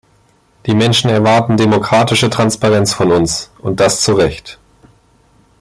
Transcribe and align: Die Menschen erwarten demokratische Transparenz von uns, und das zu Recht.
Die 0.65 0.73
Menschen 0.73 1.11
erwarten 1.11 1.57
demokratische 1.57 2.31
Transparenz 2.31 2.91
von 2.91 3.11
uns, 3.11 3.51
und 3.59 3.79
das 3.79 4.01
zu 4.01 4.13
Recht. 4.15 4.57